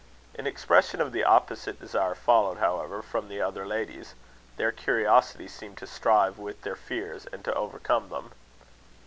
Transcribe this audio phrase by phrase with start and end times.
[0.33, 4.15] An expression of the opposite desire followed, however, from the other ladies.
[4.57, 8.31] Their curiosity seemed to strive with their fears, and to overcome them.